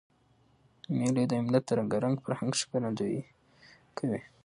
[0.95, 3.21] مېلې د یو ملت د رنګارنګ فرهنګ ښکارندویي
[3.97, 4.21] کوي.